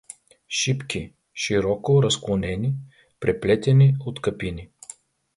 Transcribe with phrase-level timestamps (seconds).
[0.47, 2.75] Шипки, широко разклонени,
[3.19, 4.69] преплетени от къпини.